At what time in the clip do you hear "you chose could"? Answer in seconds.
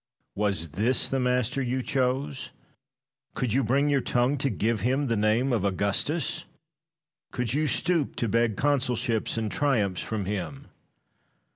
1.61-3.53